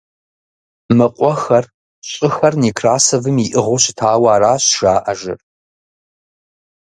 [0.97, 1.65] Мы къуэхэр,
[2.11, 5.39] щӀыхэр Некрасовым иӀыгъыу щытауэ аращ жаӀэжыр.